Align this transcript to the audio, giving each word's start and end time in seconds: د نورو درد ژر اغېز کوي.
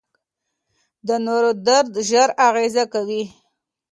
د 1.07 1.09
نورو 1.25 1.51
درد 1.67 1.91
ژر 2.09 2.29
اغېز 2.47 2.75
کوي. 2.93 3.23